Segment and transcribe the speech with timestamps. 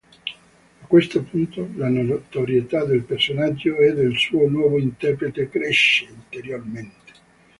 [0.81, 7.11] A questo punto la notorietà del personaggio e del suo nuovo interprete cresce ulteriormente.